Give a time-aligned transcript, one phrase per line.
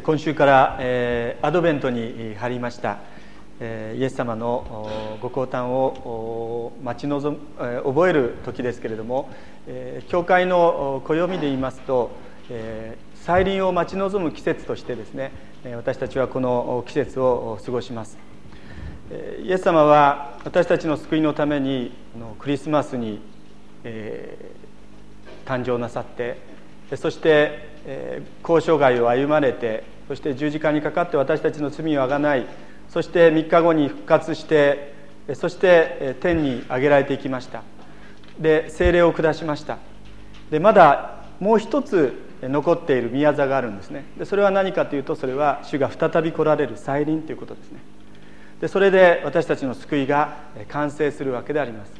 [0.00, 3.00] 今週から、えー、アドベントに入りました、
[3.60, 9.28] えー、イエス様のご降誕を待ち望む、えー、覚える時ですけれども、
[9.66, 12.10] えー、教会の暦で言いますと、
[12.48, 15.30] えー、再臨を待ち望む季節としてですね
[15.76, 18.16] 私たちはこの季節を過ごします。
[19.44, 21.92] イエス様は私たちの救いのために
[22.38, 23.20] クリスマスに、
[23.84, 26.38] えー、誕生なさって
[26.96, 27.71] そして、
[28.42, 32.46] 交渉外を歩まれてそして十字架にかかって私たちの罪をあがない。
[32.88, 34.94] そして3日後に復活して
[35.34, 37.62] そして天に上げられていきました。
[38.38, 39.78] で精霊を下しました。
[40.50, 44.04] でまだもう一つ残っている宮座があるんですね。
[44.18, 47.80] でそれは何かというとそれは主が再び来られる再臨ということですね。
[48.60, 50.36] でそれで私たちの救いが
[50.68, 51.92] 完成するわけであります。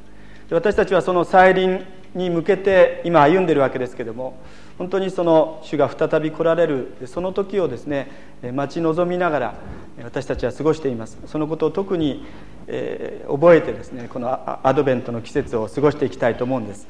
[0.51, 1.85] 私たちはその再臨
[2.15, 4.37] に向けて今歩んでいるわけですけども
[4.79, 8.11] 本当にその主が再び来られるその時をですね
[8.53, 9.55] 待ち望みながら
[10.03, 11.19] 私たちは過ごしています。
[11.27, 12.25] そのことを特に、
[12.67, 16.89] えー、覚えてですねこのアドベントの季節を過ごしていきたいと思うんです。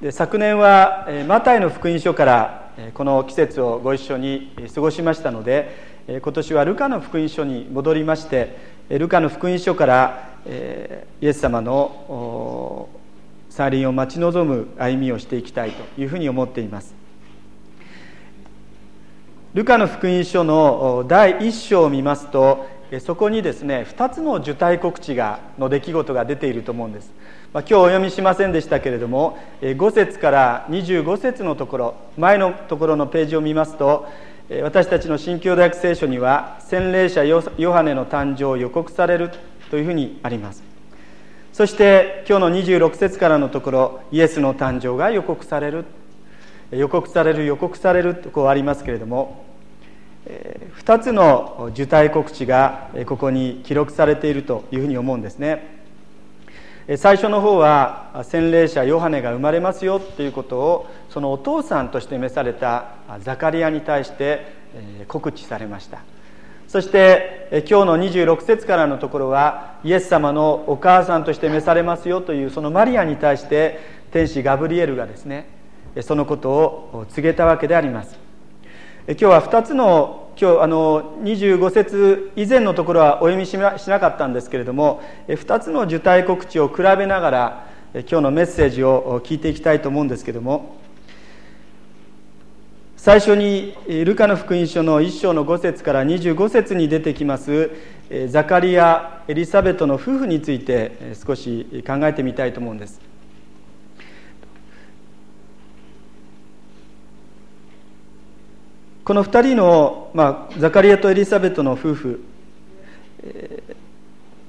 [0.00, 8.56] で昨年はマタイの福音書からこの季節をご一緒に過ごしましたので今年はルカの福音書に戻りまして
[8.90, 12.88] ルカの福音書からイエス様の
[13.54, 16.92] 再臨を待ち望む歩みをしていきたいというふうに思っています。
[19.54, 22.66] ルカの福音書の第1章を見ますと
[22.98, 27.12] そこにですね2つの受胎告知がの出来事が出ていると思うんです、
[27.52, 34.08] まあ、今日お読みしませんでしたけれども5節から25節のところ前のところのページを見ますと
[34.64, 39.30] 私たちの新教大学聖書には洗礼者ヨハネの誕生を予告される
[39.70, 40.73] というふうにあります。
[41.54, 45.84] そして今日の26節からのところイエスの誕生が予告される。
[46.72, 49.44] 予告される予告されるとこうありますけれども
[50.26, 55.84] 2つの受胎告知がここに記録されているというふうに思うんですね。
[56.96, 64.52] 最初の方は洗礼者ヨハネが生まれますよということをそのお父さんとして召されたザカリアに対して
[65.06, 66.00] 告知されました。
[66.74, 73.78] そして今日の26節からのところはイエス様のお母さんとして召されますよというそのマリアに対して
[74.10, 75.46] 天使ガブリエルがですね
[76.00, 78.18] そのことを告げたわけであります。
[79.06, 90.74] 今日は2つの今日あの25節以前のところはお読みしなかったんですけれども2つの受胎告知を比べながら今日のメッセージを聞いていきたいと思うんですけども
[93.04, 97.70] 最初にルカの福音書の1章の5節から25節に出てきます
[98.28, 103.02] ザカリア・エリザベトの夫婦について少し考えてみたいと思うんです。
[109.04, 112.24] この2人の、まあ、ザカリアとエリザベトの夫婦、
[113.22, 113.74] えー、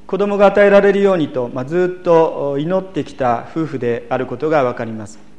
[0.08, 5.35] 子供が与えられるようにと、まあ、ずっと祈ってきた夫婦であることが分かります。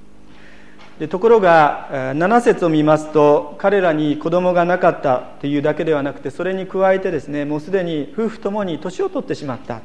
[0.98, 9.82] でところが7節を見ますと彼らに子供がなかったというだけではなくてそれに加えてですねもうすでに夫婦ともに年を取ってしまった。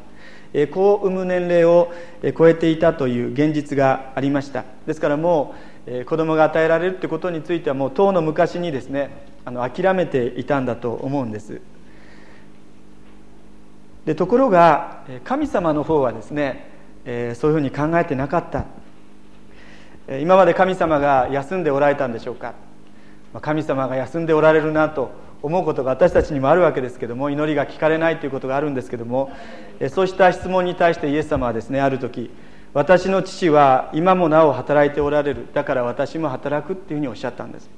[0.54, 1.94] 子を産む年齢を
[2.38, 4.66] 超えていたという現実がありました。
[4.86, 5.56] ですからも
[5.88, 11.62] う子供が与えられるということについてはもう遠の昔にですねあの諦めていたんだと思うんです。
[14.06, 16.70] でところが神様の方はですね
[17.06, 18.66] そういうふうに考えてなかった。
[20.22, 22.54] 今まで神様が休んでおられたんでしょうか？
[23.42, 29.32] 神様が休んでおられるなと思うことが私たちにもあるわけですけども祈りが聞かれないということがあるんですけども
[29.90, 32.30] そうした質問に対してイエス様はですねある時
[32.74, 37.70] 私の父は今もなお働いておられるだから私も働くっていうふうにおっしゃったんです。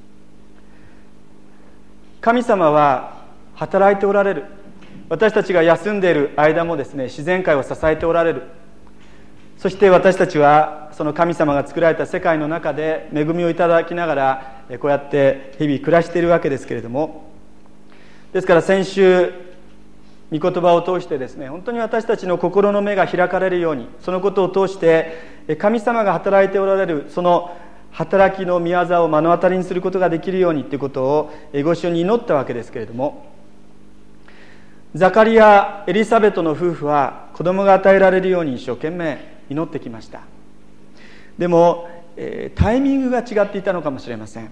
[2.19, 3.23] 神様は
[3.55, 4.45] 働いておられる
[5.09, 8.43] 私たちが休んでいる間もですね自然界を支えておられる。
[9.57, 17.31] そして私たちはその神様が作られた世界の中で恵みをいただきながらこうやって日々暮らしているわけですけれども。
[18.33, 19.31] ですから先週
[20.31, 27.55] 御言葉を通してですね本当に私たちの心の目が開かれるようにそのことを通して神様が働いておられるその
[27.91, 33.31] 働きの御業を目の当たりにすることができるようにということをご一緒に祈ったわけですけれども。
[34.95, 39.17] ザカリア・エリザベトの夫婦は子供が与えられるように一生懸命
[39.49, 40.21] 祈ってきました。
[41.37, 41.89] でも
[42.55, 44.51] タイミングが違っていたのかもしれません。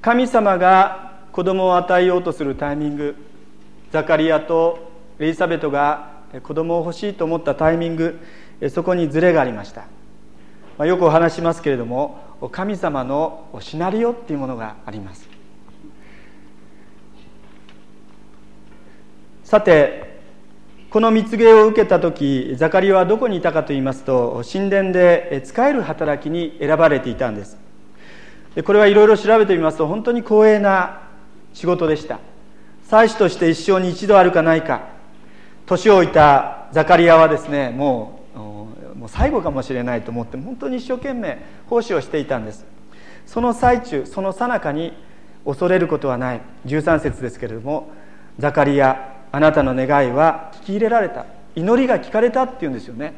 [0.00, 3.16] 神様が子供を与えようとするタイミング
[3.90, 8.20] ザカリアとエリザベトが子供を欲しいと思ったタイミング
[8.70, 9.82] そこにズレがありました、
[10.76, 12.18] まあ、よくお話しますけれども
[12.52, 15.28] 神様のシナリオっていうものがあります。
[19.42, 20.17] さて
[20.90, 27.58] この蜜毛を受けた時ザカリアはどこにいたかといいますと神殿で仕える働きに選ばれていたんです。
[28.64, 31.02] これはいろいろ調べてみますと本当に光栄な
[31.52, 32.20] 仕事でした。
[32.84, 34.88] 祭司として一生に一度あるかないか。
[35.66, 38.38] 年老いたザカリアはですねもう
[38.98, 41.38] もう最後かもしれないと思って本当に一生懸命
[41.68, 42.64] 奉仕をしていたんです。
[43.26, 44.94] その最中その最中に
[45.44, 46.40] 恐れることはない。
[46.64, 47.90] 13節ですけれども
[48.38, 51.26] ザカリアあなたの願いは聞き入れられた。
[51.54, 53.14] 祈りが聞かれたっていうんですよね。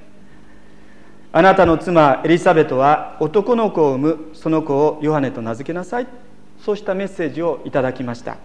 [1.33, 6.07] あなたの妻エリザベトは男の子を産むその子をヨハネと名付けなさい。
[6.65, 8.37] そうしたメッセージをいただきました。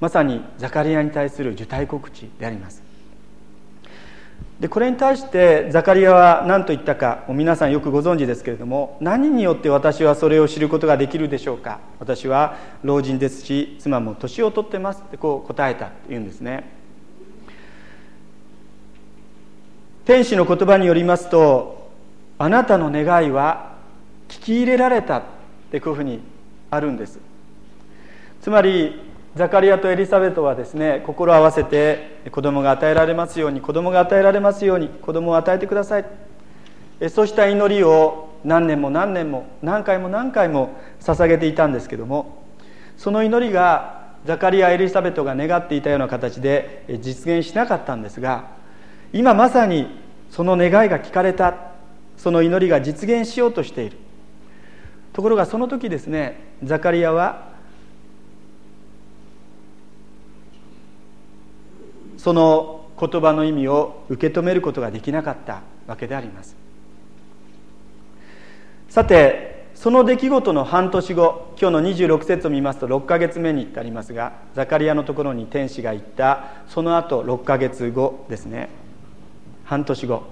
[0.00, 2.83] まさにザカリアに対する受胎告知であります。
[4.60, 11.80] でこれに対してザカリアは何と言ったか皆さんよくご存知ですけれども何によって私はそれを知ることができるでしょうか。
[11.98, 15.02] 私は老人ですし妻も年を取ってます。
[15.06, 16.70] ってこう答えたというんですね。
[20.04, 21.90] 天使の言葉によりますと
[22.38, 23.74] あなたの願いは
[24.28, 25.22] 聞き入れられたっ
[25.70, 26.20] てこういうふうに
[26.70, 27.18] あるんです。
[28.40, 29.00] つまり
[29.36, 36.04] ザカリアとエリザベトはですね心を合わせて子供が与えられますように子供が与えられますように子供を与えてください。
[37.08, 42.44] そうした祈りを何年も何年も何回も何回も捧げていたんですけども
[42.96, 48.50] その祈りがザカリア・エリザベトが願っていたような形で実現しなかったんですが
[49.12, 49.88] 今まさに
[50.30, 51.74] その願いが聞かれた。
[52.16, 53.96] その祈りが実現しようとしている。
[55.12, 57.53] ところがその時ですねザカリアは
[62.24, 66.56] その言葉の意味を受け止めることができなかったわけであります。
[68.88, 78.70] さてその出来事の半年後今日の26節を見ますと6ヶ月目にってありますがザカリアのところに天使が行ったその後6ヶ月後ですね。
[79.64, 80.22] 半年後。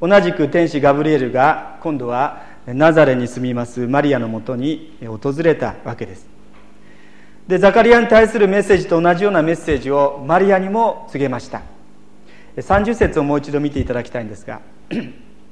[0.00, 6.31] 同じく天使ガブリエルが今度はナザレに住みますマリアのもとに訪れたわけです。
[7.46, 11.62] でザカリアに対するメッセージと同じようなメッセージをマリアにも告げました。
[12.56, 14.60] 30節をもう一度見ていただきたいんですが「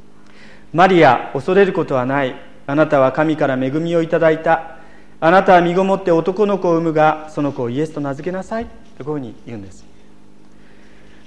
[0.73, 2.37] マリア恐れることはない。
[2.67, 4.77] あなたは神から恵みをいただいた。
[5.19, 8.67] あなたは身ごもって男の子を産むがその子をイエスと名付けなさい」
[8.97, 9.85] とこういうふうに言うんです。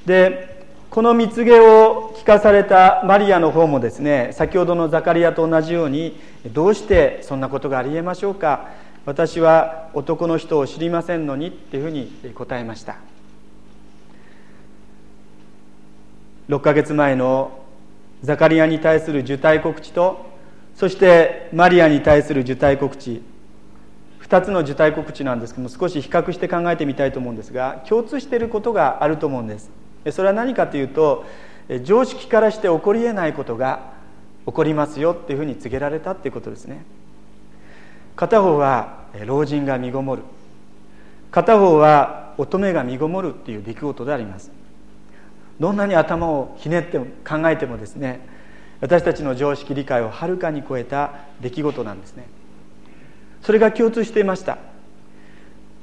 [0.06, 6.20] でこの蜜毛を聞かされたマリアの方もですね先ほどのザカリアと同じように
[6.52, 8.70] どうしてそんなことがありえましょうか。
[9.06, 12.98] 私は男の人を知りませんのにっていうふうに答えました。
[16.50, 17.60] 6ヶ月前の
[18.22, 20.26] ザカリアに対する受胎告知と
[20.76, 23.22] そしてマリアに対する受胎告知。
[24.22, 29.70] 2つの受胎告知なんですけども少し比較して考えてみたいと思うんですが共通していることがあると思うんです。
[30.12, 31.26] それは何かというと
[31.84, 33.92] 常識からして起こりえないことが
[34.46, 36.84] 起こりますよっていうふうに告げられたっていうことですね。
[38.16, 40.24] 片方は老人が身ごもる。
[41.32, 44.52] 片方は乙女が身ごもるっていう出来事であります。
[45.60, 48.28] どんなに頭をひねって考えてもですね
[48.82, 51.12] 私たちの常識理解をはるかに超えた
[51.42, 52.26] 出来事なんですね。
[53.42, 54.58] それが共通していました。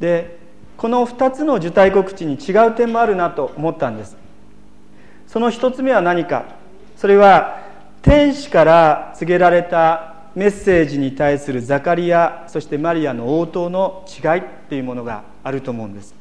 [0.00, 0.38] で
[0.76, 4.16] この2つの受胎告知に違う点もあるなと思ったんです。
[5.26, 6.44] その1つ目は何か。
[6.96, 7.60] それは
[8.02, 16.14] 天使から告げられたメッセージに対するザカリアそしてマリアの応答の違いっていうものがあると思うんです。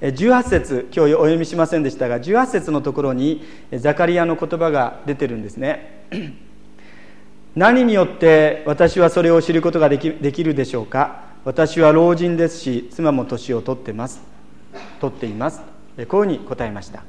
[0.00, 3.42] 18節今日お読みしませんでしたが18節のところに
[3.72, 6.04] ザカリアの言葉が出てるんですね。
[7.56, 11.24] 何によって私はそれを知ることができできるでしょうか？
[11.44, 14.20] 私は老人ですし妻も年を取ってます。
[15.00, 15.60] 取っています。
[15.60, 15.64] こ
[15.96, 17.02] ういうふうに答えました。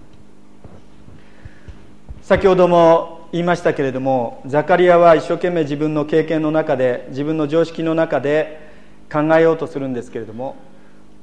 [2.21, 8.67] 先ほども言いましたけれどもザカリアは一生懸命自分の経験の中で自分の常識の中で
[9.11, 10.55] 考えようとするんですけれども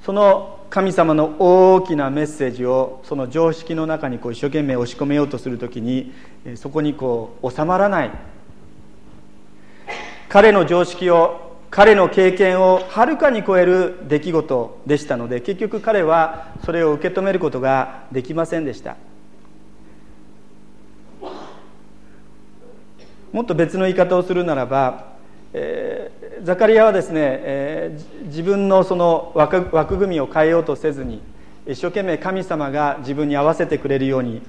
[0.04, 6.12] その神様の大きなメッセージをその常識の中にこう一生懸命押し込めようとする時に
[6.56, 8.10] そこにこう収まらない。
[10.28, 18.96] 彼の常識を彼の経験をはるかに超える出来事でしたので結局彼はそれを受け止めることができませんでした。
[23.34, 25.06] もっと別の言い方をするならば、
[25.52, 31.20] えー、ザカリアはですね、えー、自分のその枠枠組みを変えようとせずに
[31.66, 34.40] 一生懸命神様が自分に合わせてくれるように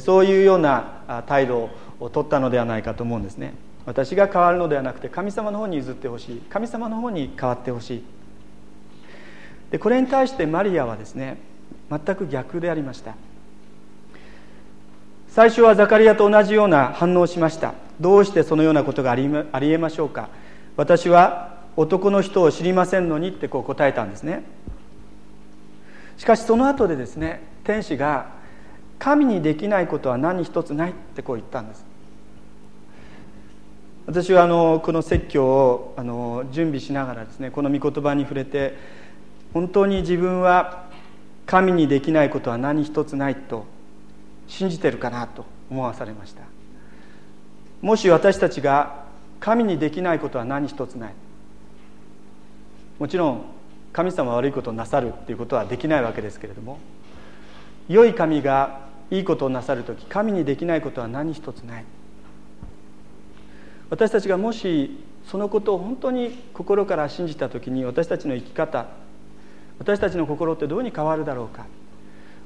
[0.00, 1.68] そういうような態度
[2.00, 3.52] を取ったのではないかと思うんですね。
[3.84, 6.40] 私が変わるのではなくて神様の方に譲ってほしい。
[6.48, 8.04] 神様の方に変わってほしい。
[9.70, 11.36] でこれに対してマリアはですね
[11.90, 13.16] 全く逆でありました。
[15.28, 17.89] 最初はザカリアと同じような反応をしました。
[18.00, 20.30] どうしてそのようなことがありありえましょうか？
[20.76, 24.42] 私は男の人を知りませんのにってこう答えたんですね。
[26.16, 28.26] しかしその後でですね天使が
[28.98, 31.84] 神にできないことは何一つないってこう言ったんです。
[34.06, 38.76] 私はあのこの説教をあの準備しながらですねこの御言葉に触れて
[39.52, 40.88] 本当に自分は
[41.46, 43.66] 神にできないことは何一つないと
[44.48, 46.49] 信じてるかなと思わされました。
[47.80, 49.04] もし私たちが
[49.40, 51.14] 神にできないことは何一つない。
[52.98, 53.42] もちろん
[53.92, 56.78] 神様は悪いことをなさるっていうことはできないわけですけれども
[57.88, 61.84] 良い神がいいことをなさる時神にできないことは何一つない。
[63.88, 68.86] 私たちがもしそのことを本当に心から信じた時に私たちの生き方
[69.78, 71.66] 私たちの心ってどうに変わるだろうか。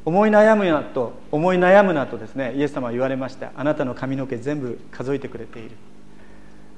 [0.04, 3.52] 思い悩むなと思い悩むなとですねイエス様は言われました。
[3.56, 5.70] あなたの髪の毛全部数えてくれている。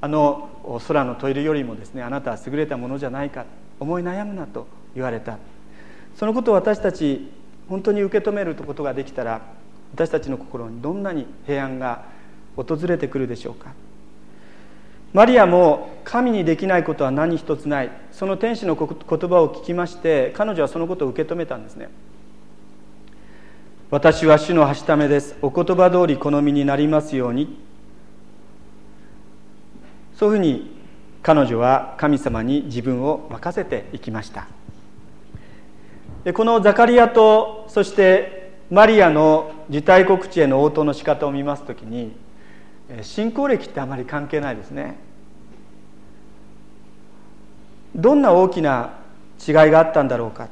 [0.00, 3.44] あの空のトイレよりもですねあなたは優れたものじゃないか。
[3.80, 5.38] 思い悩むなと言われた。
[6.16, 7.30] そのことを私たち
[7.68, 9.42] 本当に受け止めることができたら
[9.92, 12.04] 私たちの心にどんなに平安が
[12.56, 13.72] 訪れてくるでしょうか。
[15.12, 17.90] マリアも神にできないことは何一つない。
[18.12, 21.88] その天使の言葉を聞きまして彼女はそのことを受け止めたんですね。
[23.88, 25.36] 私は主のはしためです。
[25.42, 27.56] お言葉通り好みになりますように。
[30.16, 30.76] そういうふうに
[31.22, 34.48] 彼女は神様に自分を任せていきました。
[36.34, 42.16] このザカリアとそしてマリアの受胎告知への応答の仕方を見ますときに
[43.02, 44.96] 信仰歴ってあまり関係ないですね。
[47.94, 48.94] どんな大きな
[49.46, 50.48] 違いがあったんだろうか。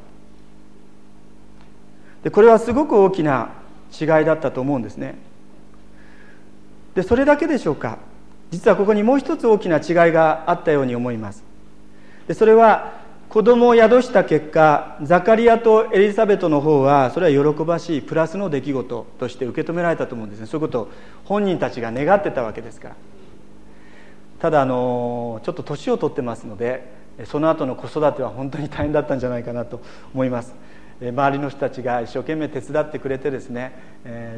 [2.25, 3.50] でこれはすごく大きな
[3.93, 5.14] 違いだったと思うんですね。
[6.95, 7.99] でそれだけでしょうか。
[8.50, 11.45] 実はここにもう一つ大きな違いがあったように思います。
[12.26, 20.47] でそれは子供を宿した結果ザカリアとエリザベトの方はそれは喜ばしいプラスの出来事として受け止められたと思うんですね。
[20.47, 20.88] そういうことを
[21.25, 22.97] 本人たちが願ってたわけですから。
[24.40, 26.90] ただあのちょっと年を取ってますので
[27.25, 29.83] その後の子育ては本当に大変だったんじゃないかなと
[30.14, 30.54] 思います。
[31.01, 33.73] 周りの人たちが一生懸命手伝ってくれてですね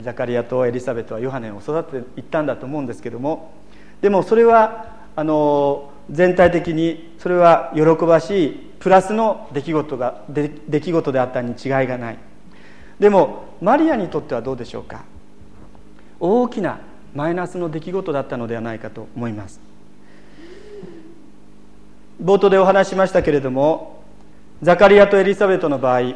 [0.03, 3.53] ザカリアとエリザベトはヨハネを育てていったんだと思うんですけども
[4.01, 12.19] でもそれはあの全体的にそれは喜ばしいプラスの出来事が出来事であったに違いがない。
[13.01, 15.05] でもマリアにとってはどうでしょうか。
[16.21, 16.79] 大きな
[17.15, 19.61] マイナスの出来事だったのではないかと思います。
[22.23, 24.03] 冒頭でお話しましたけれども
[24.63, 26.15] ザカリアとエリザベトの場合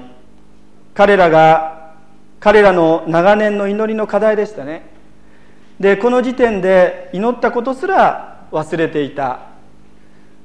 [0.95, 1.95] 彼らが
[2.41, 4.89] 彼らの長年の祈りの課題でしたね。
[5.79, 9.41] でこの時点で祈ったことすら忘れていた。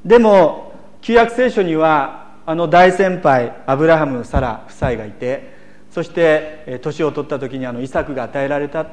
[0.04, 5.56] でも旧約聖書にはあの大先輩アブラハムサラ夫妻がいて
[5.90, 8.86] そして年を取った時にあのイサクが与えられた。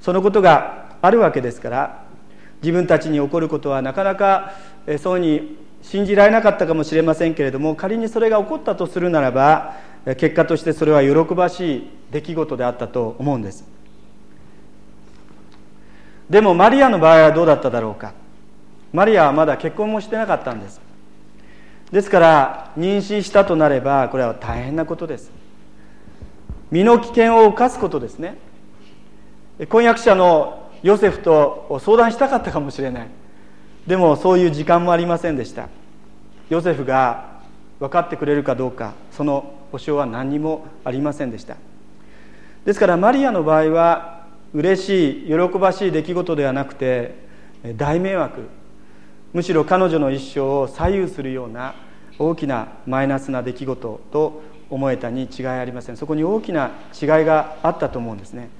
[0.00, 2.04] そのことがあるわけですから
[2.62, 4.52] 自分たちに起こることはなかなか
[4.98, 13.64] そうに信じられなかったかもしれませんけれども仮にそれが起こったとするならば結果としてそれは喜ばしい出来事であったと思うんです。
[16.28, 18.14] でもマリアの場合はどうだっただろうか。
[18.92, 20.80] マリアはまだ結婚もしてなかったんです。
[21.92, 25.30] ですから妊娠したとなればこれは大変なことです。
[26.70, 28.36] 身の危険を冒すことですね。
[29.68, 33.08] 婚約者のヨセフと相談したかったかもしれない。
[33.86, 35.68] でもそういう時間もありませんでした。
[36.48, 37.40] ヨセフが
[37.80, 41.56] 分かってくれるかどうかその保証は何もありませんでした。
[42.64, 47.14] ですからマリアの場合は嬉しい喜ばしい出来事ではなくて
[47.76, 48.48] 大迷惑
[49.32, 51.74] むしろ彼女の一生を左右するような
[52.18, 55.96] 大きなマイナスな出来事と思えたに違いありません。
[55.96, 58.50] そこに大きな違いがあったと思うんですね。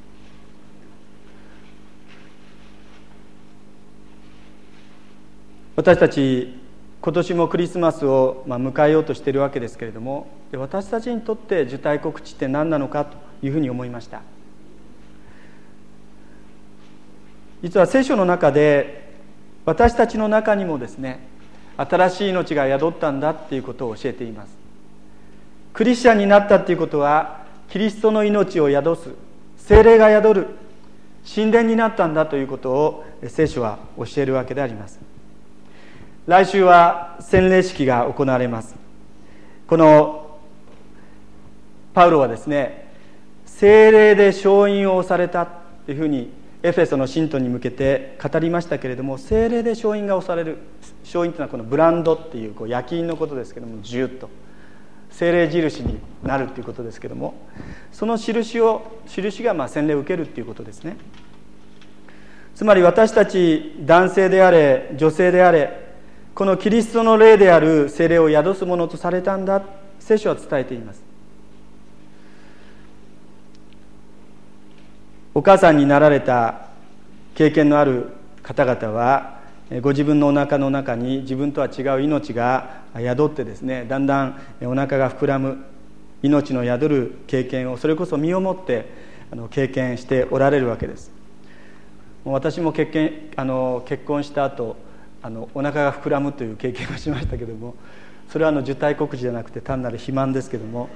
[5.76, 6.59] 私たち
[7.02, 14.20] 今年もクリスマスを迎えようとしているわけですけれども私たちにとって受胎告知って何なのかというふうに思いました。
[17.62, 19.10] 実は聖書の中で
[19.64, 21.20] 私たちの中にもですね
[21.76, 24.58] 新しい命が宿ったんだっていうことを教えています。
[25.72, 29.10] クリスチャンになったっていうことはキリストの命を宿す
[29.56, 30.46] 精霊が宿る
[31.34, 35.00] 神殿になったんだということを聖書は教えるわけであります。
[36.30, 38.76] 来週は洗礼式が行われます。
[39.66, 40.38] この
[41.92, 42.88] パウロはですね
[43.44, 46.30] 精霊で勝因を押されたというふうに
[46.62, 50.58] エフェソの信徒に向けて語りましたけれども精霊で勝因が押される
[51.02, 54.30] 勝因というのはこのブランドっていうこう焼き印のことですけどもジュッと。
[55.10, 57.34] 精霊印になるっていうことですけども
[57.90, 60.96] その印を印がまあ洗礼を受けるっていうことですね。
[62.54, 65.89] つまり私たち男性であれ女性であれ
[66.34, 69.62] このキリストの霊である精霊を宿すものとされたんだ。
[69.98, 71.02] 聖書は伝えています。
[75.34, 76.66] お母さんになられた
[77.34, 78.08] 経験のある
[78.42, 79.38] 方々は
[79.82, 85.64] ご自分のお腹の中に自分とは違う命が宿ってですねだんだんお腹が膨らむ
[86.22, 88.90] 命の宿る経験をそれこそ身をもって
[89.50, 91.12] 経験しておられるわけです。
[92.24, 94.76] 私も結あの結婚した後
[95.22, 97.74] あのお腹が膨らむという経験をしましたけども
[98.30, 100.88] それはあの受胎告知じゃなくて単なる肥満ですけども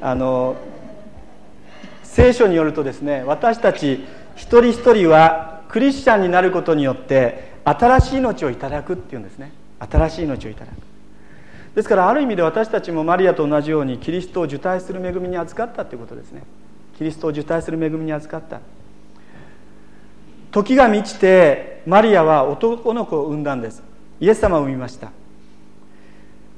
[0.00, 0.56] あの
[2.02, 4.04] 聖書によるとですね私たち
[4.36, 9.52] 一人一人はクリスチャンになることによって新しい命をいただくっていうんですね。
[9.80, 10.74] 新しい命をいただく。
[11.74, 16.42] ですからある意味で私たちもマリアと同じようにキリストを受胎する恵みに預かったということですね。
[16.96, 18.60] キリストを受胎する恵みに預かった。
[20.54, 23.82] 時が満ちてマリアは男の子を産んだんです。
[24.20, 25.10] イエス様を産みました。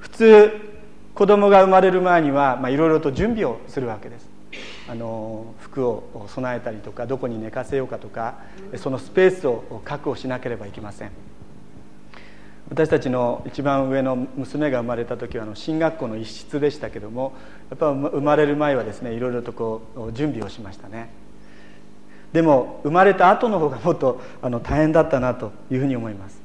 [0.00, 0.50] 普通
[1.14, 4.28] 子供が生まれる前にはいろいろと準備をするわけです。
[4.86, 8.34] あの服を備えたりとかどこに寝かせようかとか
[8.76, 11.10] そのスペースを確保しなければいけません。
[12.68, 17.32] 私たちの一番上の娘が生まれた時はあの進学校の一室でしたけども
[17.70, 21.08] やっぱ生まれる前はですねいろいろとこう準備をしましたね。
[22.36, 26.38] でも生まれた後の方がもっとあの大変だったなというふうに思います。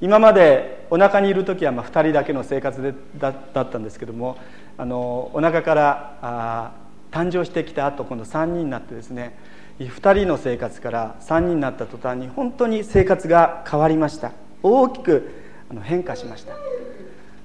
[0.00, 4.38] 今までお腹にいる時はまあ2人だけの生活でだだったんですけども
[4.76, 6.72] あのお腹からあ
[7.12, 9.38] 誕生してきた後今度3人になってですね
[9.78, 14.32] 2人の生活から3人になった途端に本当に生活が変わりました。
[14.64, 15.30] 大きく
[15.84, 16.54] 変化しました。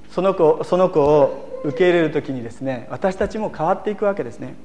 [0.09, 4.55] その子その子を受け入れる時にですね私たちも変わっていくわけですね。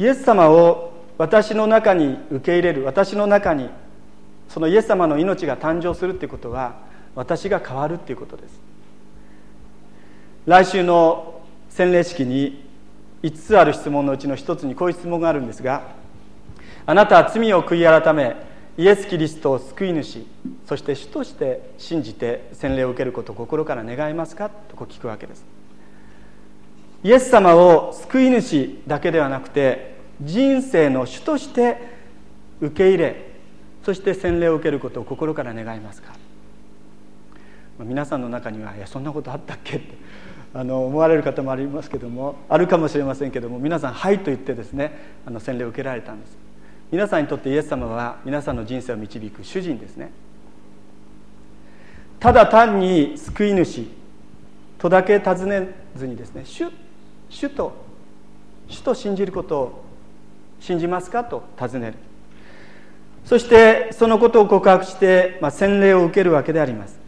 [0.00, 3.68] イエス様を私の中に受け入れる私の中に
[4.48, 6.76] そのイエス様の命が誕生するっていうことは
[7.14, 8.58] 私が変わるっていうことです。
[10.46, 12.64] 来週の洗礼式に
[13.22, 15.82] 5つある質問のうちの1つにこういう質問があるんですが
[16.86, 18.36] あなたは罪を悔い改め
[18.78, 20.24] イエス・キリストを救い主
[20.66, 24.48] そして主として信じて洗礼を受けることを心から願いますか？
[24.48, 25.59] と聞くわけです。
[27.02, 31.78] イエス様を救い主だけではなくて人生の主として
[32.60, 33.30] 受け入れ
[33.82, 36.12] そして洗礼を受けることを心から願いますか？
[37.78, 39.86] 皆さんの中には「いやそんなことあったっけ?」って
[40.52, 44.92] あの思われる方もありますけどもあるかもしれませんけども皆さん「はい」と言ってですね
[45.24, 46.36] あの洗礼を受けられたんです
[46.92, 50.10] 皆さんにとってイエス様は皆さんの人生を導く主人ですね
[52.18, 53.86] ただ単に救い主
[54.76, 56.66] とだけ尋ねずにですね主
[57.30, 57.72] 主と
[58.68, 59.84] 主と信じることを
[60.60, 61.94] 信じますかと尋ねる。
[63.24, 66.98] そしてそのことを告白して、まあ、洗礼を受けるわけであります。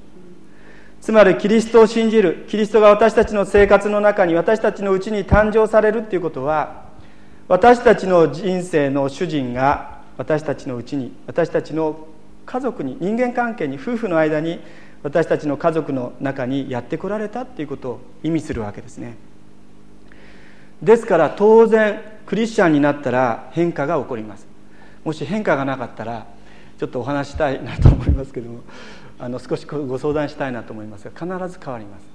[1.01, 6.85] つまりキリストを信じるキリストが私たちの生活の中に私たちのうちに誕生されるっていうことは
[7.49, 12.07] 私たちの人生の主人が私たちのうちに私たちの
[12.47, 14.61] 家族に人間関係に夫婦の間に
[15.03, 19.17] 私たちの家族の中にやってこられたっていうことを意味するわけですね。
[20.83, 24.47] ですから当然クリスチャンになったら変化が起こります。
[25.05, 26.27] もし変化がなかったら
[26.79, 28.61] ちょっとお話したいなと思いますけども
[29.19, 32.07] あの少しご相談したいなと思いますが必ず変わります。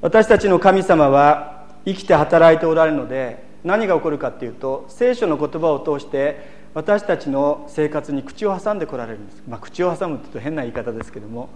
[0.00, 11.48] 私たちの神様は生きて働いておられるので何が起こるかっていうと聖書の言葉を通して私たちの生活に口を挟んでこられるんです、まあ、口を挟むって言うと変な言い方ですけども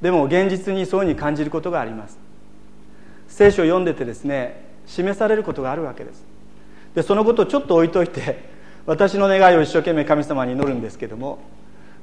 [0.00, 2.23] でも現実にそういうふうに感じることがあります。
[3.34, 6.24] 聖書を読んでてですね示されることがあるわけです。
[6.94, 8.44] でそのことをちょっと置いといて
[8.86, 11.40] 私の願いを一生懸命神様に祈るんですけども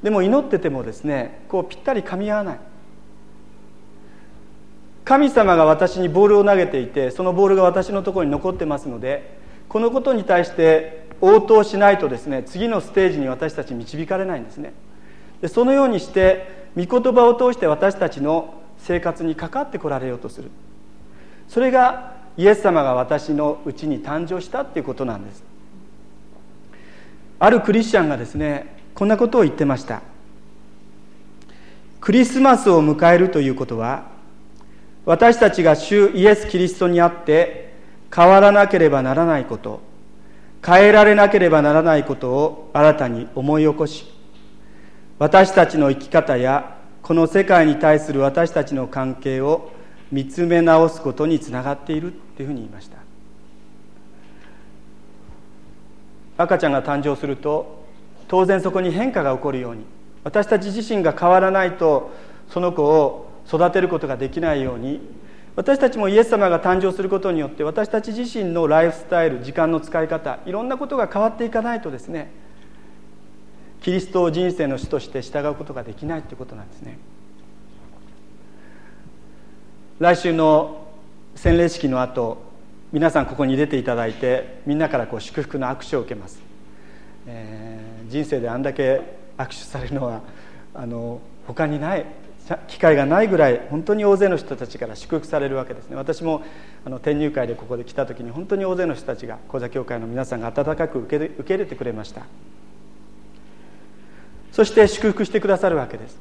[0.04, 2.60] でも祈っててもですねこうぴったり噛み合わない。
[5.06, 9.38] 神様が私にボールを投げていてそのボールが私のところに残ってますので
[9.70, 14.74] このことに対して応答しないとですね次のステージに私たち導かれないんですね。
[15.39, 20.52] でそのようにして御言葉を通して私たちの生活にかかってこられようとする。
[21.51, 25.43] それがイエス様が私のうちに誕生したっていうことなんです。
[27.39, 30.01] あるクリスチャンがですねこんなことを言ってました。
[31.99, 34.05] クリスマスを迎えるということは
[35.03, 37.73] 私たちが主イエス・キリストにあって
[38.15, 39.81] 変わらなければならないこと
[40.65, 44.05] 変えられなければならないことを新たに思い起こし
[45.19, 49.70] 私たちの生き方やこの世界に対する私たちの関係を
[50.12, 52.97] 見つめ直すことにつながっているっていうふうに言いました。
[56.38, 57.86] 赤ちゃんが誕生すると
[58.28, 59.86] 当然そこに変化が起こるように
[60.24, 62.12] 私たち自身が変わらないと
[62.50, 65.02] その子を育てることができないように
[65.56, 72.32] 私たちもイエス様が誕生することによって私たち自身のライフスタイル時間の使い方いろんなことが変わっていかないとですね
[73.82, 77.00] キリストを人生の主として従うことができないということなんですね。
[80.01, 80.87] 来週の
[81.35, 82.41] 洗礼式の後
[82.91, 86.41] 皆さんここに出ていただいてみんなからこう祝福の握手を受けます、
[87.27, 88.99] えー、人生であんだけ
[89.37, 90.21] 握手されるのは
[90.73, 92.05] あの他にない
[92.67, 95.95] 機会がないぐらい本当に大勢の人たちから祝福されるわけですね。
[95.95, 96.41] 私も
[96.83, 102.23] あの転入会でここで来た時に本当に大勢の人たちが講座協会の皆さんが温かく受け受け入れてくれました。
[104.51, 106.17] そして祝福してくださるわけです。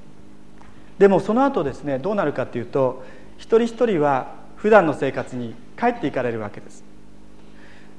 [0.99, 3.03] でもその後ですねどうなるかというと
[3.41, 6.85] 一人一人は普段の生活に帰っていかれるわけです。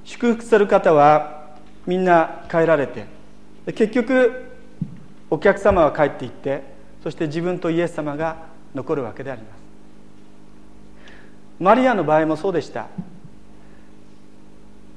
[0.06, 3.06] 祝福する方はみんな帰られて
[3.66, 4.46] 結局
[5.30, 6.64] お客様は帰っていって
[7.04, 9.52] そして自分とイエス様が残るわけであります。
[11.60, 12.88] マリアの場合もそうでした。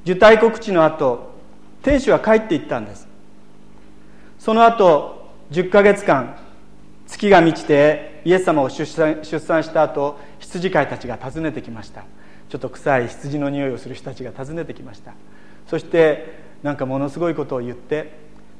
[0.04, 1.32] 受胎告知の後
[1.82, 3.08] 天使は帰っていったんです。
[4.38, 6.36] その後10ヶ月間
[7.06, 10.18] 月が満ちてイエス様を出産出産した後
[10.58, 12.04] 羊飼いたちが訪ねてきました。
[12.48, 15.14] ちょっと臭い羊の匂いをする人たちが訪ねてきました。
[15.66, 18.12] そしてなんかものすごいことを言って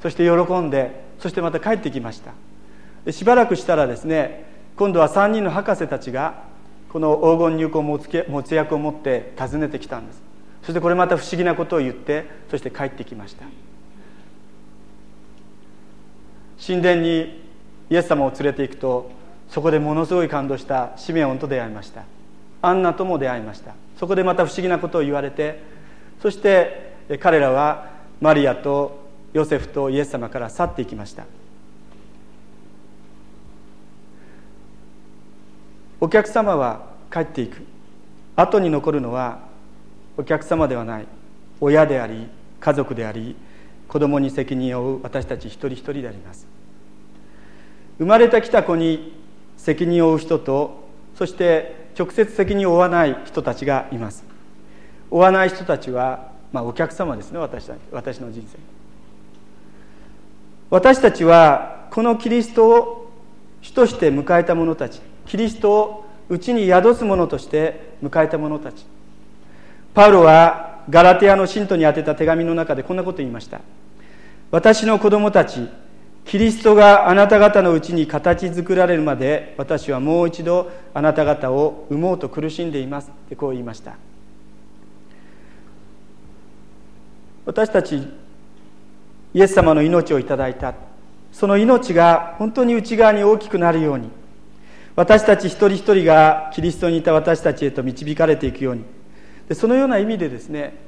[0.02, 3.12] そして喜んでそしてまた帰ってきました。
[3.12, 6.44] しばらくしたらですね今度は3人の博士たちが
[6.88, 10.22] この黄金入魂持つ役を持って訪ねてきたんです。
[10.62, 13.44] そしてこれまた不思議なことを言ってそして帰ってきました。
[16.66, 17.42] 神殿に
[17.90, 19.10] イエス様を連れて行くと
[19.50, 22.02] そこでものすごい感動したシメオンと出会いました。
[22.62, 23.74] アンナとも出会いました。
[23.98, 25.62] そこでまた不思議なことを言われて
[26.20, 31.24] そして彼らはマリアとヨセフとイエス様から去っていきました。
[36.00, 37.62] お客様は帰っていく。
[38.36, 39.40] 後に残るのは
[40.16, 41.06] お客様ではない。
[41.60, 42.26] 親であり
[42.60, 43.36] 家族であり
[43.86, 46.46] 子供に責任を負う私たち一人一人であります。
[47.98, 49.23] 生まれてきた子に
[49.64, 54.24] 責任を負う人とそして直接責任を負わない人たちがいます。
[55.10, 58.58] 負わない人たちは、まあ、お客様ですね私たち私の人生。
[60.68, 63.10] 私たちはこのキリストを
[63.62, 68.84] 主として迎えた者たちキリストをうちに宿す者として迎えた者たち。
[69.94, 73.62] パウロはガラテヤの信徒に宛てた手紙の中でこんなことを言いました。
[74.50, 75.70] 私の子供たち
[76.24, 83.10] キリストがあなた方のうちに形作られるまで私はもう一度あなた方を産もうと苦しんでいます。
[83.10, 83.96] ってこう言いました。
[87.44, 88.08] 私たち
[89.34, 90.74] イエス様の命をいただいた。
[91.30, 94.08] その命が本当に内側に大きくなるように。
[94.96, 98.84] 私たち一人一人がキリストにいた私たちへと導かれていくように。
[99.48, 100.78] でそのような意味でですね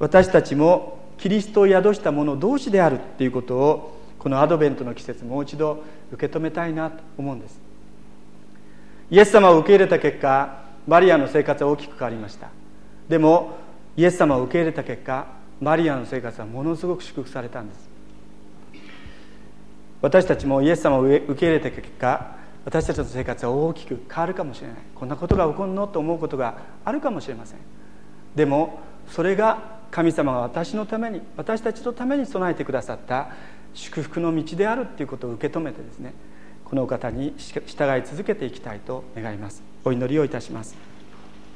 [0.00, 3.93] 私たちもキリストを宿した者同士であるっていうことを
[4.24, 7.60] このアドベントの季節もう一度受け止めたいなと思うんです。
[9.10, 12.48] イエス様を受け入れた結果マリアの生活は大きく変わりました。
[13.06, 13.58] でも
[13.98, 15.26] イエス様を受け入れた結果
[15.60, 17.86] マリアの生活はものすごく祝福されたんです。
[20.00, 24.76] 私たちもイエス様を受け入れた結果私たちの生活は大きく変わるかもしれない。
[24.94, 27.58] こんなことが起こるのと思うことがあるかもしれません。
[28.34, 33.28] でもそれが神様が私のために私たちのために備えてくださった
[33.74, 36.14] 祝福の道であるということを受け止めてですね
[36.64, 37.60] このお方に従
[37.98, 39.62] い続けていきたいと願います。
[39.84, 40.93] お祈りをいたします。